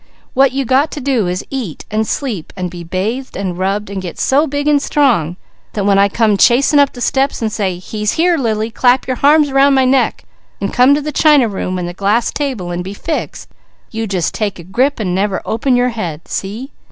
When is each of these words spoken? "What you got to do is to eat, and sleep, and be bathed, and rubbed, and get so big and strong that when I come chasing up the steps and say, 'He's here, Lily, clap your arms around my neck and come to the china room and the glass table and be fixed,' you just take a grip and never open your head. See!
"What 0.33 0.51
you 0.51 0.65
got 0.65 0.89
to 0.93 0.99
do 0.99 1.27
is 1.27 1.41
to 1.41 1.47
eat, 1.51 1.85
and 1.91 2.07
sleep, 2.07 2.51
and 2.57 2.71
be 2.71 2.83
bathed, 2.83 3.37
and 3.37 3.55
rubbed, 3.55 3.87
and 3.91 4.01
get 4.01 4.17
so 4.17 4.47
big 4.47 4.67
and 4.67 4.81
strong 4.81 5.37
that 5.73 5.85
when 5.85 5.99
I 5.99 6.09
come 6.09 6.37
chasing 6.37 6.79
up 6.79 6.93
the 6.93 7.01
steps 7.01 7.39
and 7.39 7.51
say, 7.51 7.77
'He's 7.77 8.13
here, 8.13 8.35
Lily, 8.35 8.71
clap 8.71 9.05
your 9.07 9.19
arms 9.21 9.49
around 9.49 9.75
my 9.75 9.85
neck 9.85 10.23
and 10.59 10.73
come 10.73 10.95
to 10.95 11.01
the 11.01 11.11
china 11.11 11.47
room 11.47 11.77
and 11.77 11.87
the 11.87 11.93
glass 11.93 12.31
table 12.31 12.71
and 12.71 12.83
be 12.83 12.95
fixed,' 12.95 13.49
you 13.91 14.07
just 14.07 14.33
take 14.33 14.57
a 14.57 14.63
grip 14.63 14.99
and 14.99 15.13
never 15.13 15.39
open 15.45 15.75
your 15.75 15.89
head. 15.89 16.27
See! 16.27 16.71